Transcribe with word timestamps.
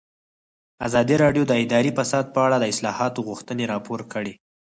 ازادي 0.87 1.15
راډیو 1.23 1.43
د 1.47 1.53
اداري 1.63 1.91
فساد 1.97 2.25
په 2.35 2.39
اړه 2.45 2.57
د 2.59 2.65
اصلاحاتو 2.73 3.25
غوښتنې 3.29 3.65
راپور 3.73 3.99
کړې. 4.13 4.33